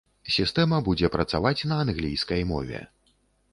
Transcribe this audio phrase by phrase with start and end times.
[0.35, 2.83] Сістэма будзе працаваць на англійскай мове.